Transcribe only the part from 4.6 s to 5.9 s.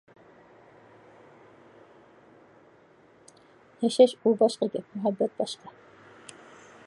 گەپ، مۇھەببەت باشقا.